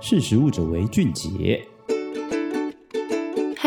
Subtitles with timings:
[0.00, 1.66] 识时务者为俊杰。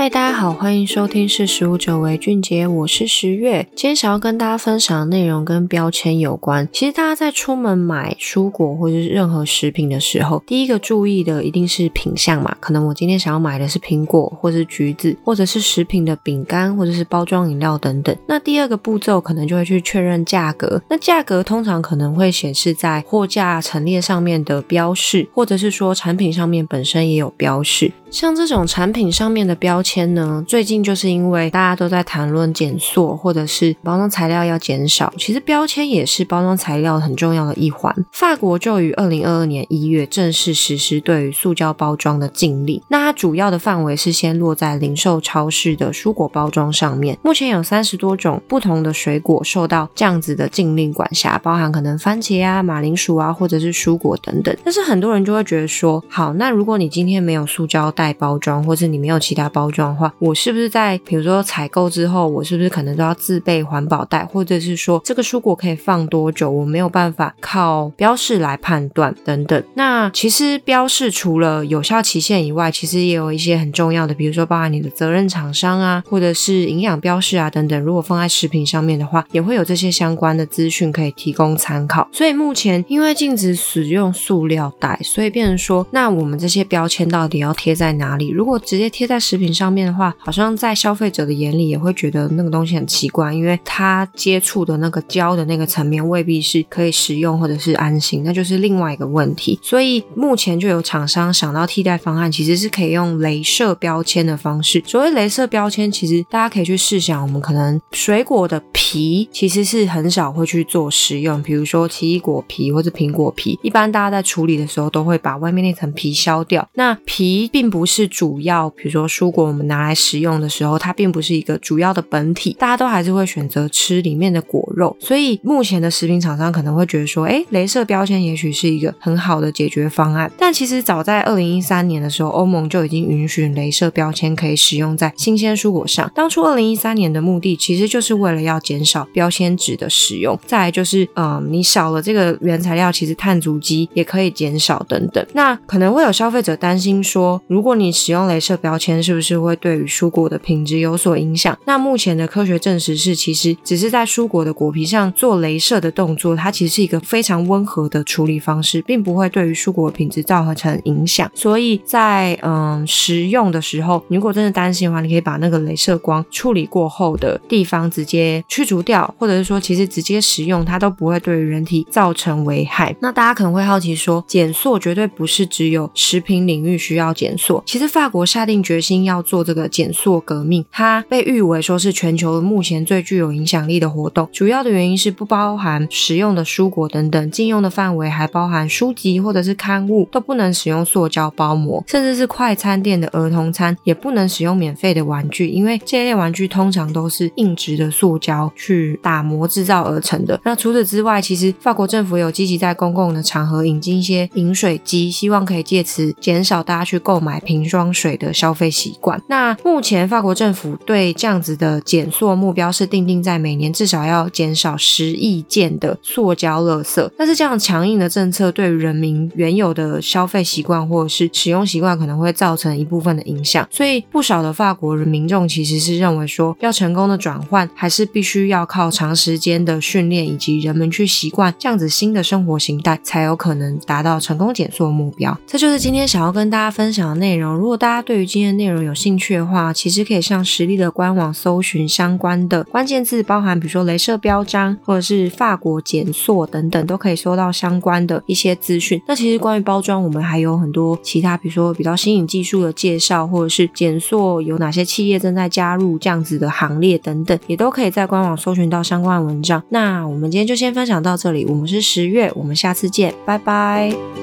[0.01, 3.67] 嗨，大家好，欢迎收听《识食物者为俊杰》，我是十月。
[3.75, 6.67] 今天想要跟大家分享的内容跟标签有关。
[6.73, 12.57] 其实大家在出门买蔬果或者是任何食品的时候，第一个注意的一定是品相嘛。
[12.59, 18.17] 可能我今天想要买的是苹果，或者是橘子，或者是食品的饼干，或者是包装饮料等等。
[18.25, 20.81] 那第二个步骤可能就会去确认价格。
[20.89, 27.91] 那价格通常可能会显示在货架陈列上面的标示，或者是说产品上面本身也有标示。
[28.09, 37.93] 像这种产品上面的标签签呢，最近就是因为大家都在谈论减塑，或者是包装材料要减少，其实标签也是包装材料很重要的一环。
[38.13, 47.17] 法国就于二零二二年一月正式实施对于塑胶包装的禁令，那它主要的范围是先落在零售超市的蔬果包装上面。
[47.21, 54.55] 目前有三十多种不同的水果受到这样子的禁令管辖，包含可能番茄啊、马铃薯啊，或者是蔬果等等。
[54.63, 69.63] 但是很多人就会觉得说，好，那如果你今天没有塑胶，袋包装，或是你没有其他包装的话，我是不是在比如说采购之后，我是不是可能都要自备环保袋，或者是说这个蔬果可以放多久，我没有办法靠标示来判断等等。
[69.75, 77.79] 那其实标示除了有效期限以外，其实也有一些很重要的，比如说包含你的责任厂商啊，或者是营养标示啊等等。
[77.81, 82.07] 如果放在食品上面的话，也会有这些相关的资讯可以提供参考。
[82.11, 88.29] 所以目前因为禁止使用塑料袋，所以变成说，那我们这些标签到底要贴在哪里？
[88.29, 99.59] 如果直接贴在食品上面的话，好像在消费者的眼里也会觉得那个东西很奇怪，因为它接触的那个胶的那个层面未必是可以食用或者是安心，那就是另外一个问题。
[99.61, 104.83] 所以目前就有厂商想到替代方案，其实是可以用镭射标签的方式。
[104.85, 116.67] 所谓镭射标签，其实大家可以去试想，我们可能水果的皮其实是很少会去做食用，比如说奇异果皮或者苹果皮，一般大家在处理的时候都会把外面那层皮削掉。
[116.73, 124.95] 那皮并不是主要，比如说蔬果拿来食用的时候，它并不是一个主要的本体，大家都还是会选择吃里面的果肉。
[124.99, 130.31] 所以目前的食品厂商可能会觉得说，诶，镭射标签也许是一个很好的解决方案。
[130.37, 136.11] 但其实早在二零一三年的时候，欧盟就已经允许镭射标签可以使用在新鲜蔬果上。
[136.15, 145.25] 当初二零一三年的目的其实就是为了要减少标签纸的使用，再来就是，嗯，你少了这个原材料，其实碳足迹也可以减少等等。
[145.33, 151.57] 那可能会有消费者担心说，如果你使用镭射标签，是不是会会对于蔬果的品质有所影响？
[151.65, 161.29] 那目前的科学证实是，其实只是在蔬果的果皮上做镭射的动作，它其实是一个非常温和的处理方式，并不会对于蔬果品质造成影响。
[161.33, 172.95] 所以在嗯食用的时候，如果真的担心的话，你可以把那个镭射光处理过后的地方直接去除掉，或者是说其实直接食用它都不会对于人体造成危害。
[173.01, 184.27] 那大家可能会好奇说，减塑绝对不是只有食品领域需要减塑，其实法国下定决心要做这个减塑革命，它被誉为说是全球目前最具有影响力的活动。
[184.31, 200.39] 主要的原因是不包含食用的蔬果等等，禁用的范围还包含书籍或者是刊物都不能使用塑胶包膜，甚至是快餐店的儿童餐也不能使用免费的玩具，因为这类玩具通常都是硬质的塑胶去打磨制造而成的。
[200.43, 209.20] 那除此之外，其实法国政府有积极在公共的场合引进一些饮水机，希望可以借此减少大家去购买瓶装水的消费习惯。
[209.27, 217.09] 那目前法国政府对这样子的减塑目标是定定在每年至少要减少十亿件的塑胶垃圾。
[217.17, 223.67] 但是这样强硬的政策对于人民原有的消费习惯或者是使用习惯可能会造成一部分的影响。
[223.71, 235.37] 所以不少的法国人民众其实是认为说，要成功的转换还是必须要靠长时间的训练以及人们去习惯这样子新的生活形态，才有可能达到成功减塑目标。
[235.47, 237.55] 这就是今天想要跟大家分享的内容。
[237.55, 249.01] 如果大家对于今天的内容有兴趣的话，其实可以上实力的官网搜寻相关的关键字，包含比如说镭射标章或者是法国减塑等等，都可以搜到相关的一些资讯。
[249.07, 259.63] 那其实关于包装，我们还有很多其他，比如说比较新颖技术的介绍，或者是减塑有哪些企业正在加入这样子的行列等等，也都可以在官网搜寻到相关的文章。
[259.69, 264.20] 那我们今天就先分享到这里，我们是十月，我们下次见，拜拜。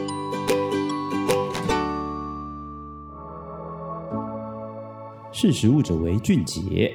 [5.40, 6.93] 识时务者为俊杰。